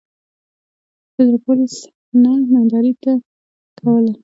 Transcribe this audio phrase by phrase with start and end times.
[1.13, 3.13] په زړه پوري صحنه یې نندارې ته
[3.79, 4.13] کوله.